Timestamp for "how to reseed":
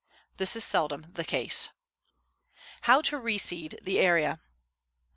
2.85-3.77